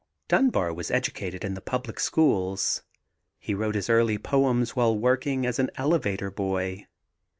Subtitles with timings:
[0.29, 2.81] Dunbar was educated in the public schools.
[3.37, 6.87] He wrote his early poems while working as an elevator boy.